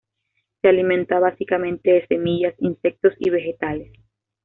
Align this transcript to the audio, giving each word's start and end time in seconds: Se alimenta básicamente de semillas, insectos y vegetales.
Se 0.63 0.67
alimenta 0.69 1.19
básicamente 1.19 1.91
de 1.91 2.07
semillas, 2.07 2.55
insectos 2.57 3.13
y 3.19 3.29
vegetales. 3.29 3.91